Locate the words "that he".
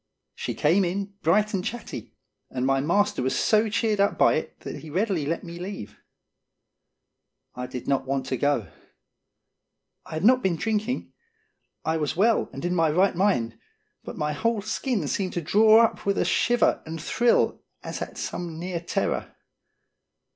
4.61-4.89